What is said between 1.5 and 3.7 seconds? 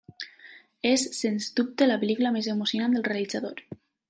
dubte la pel·lícula més emocionant del realitzador.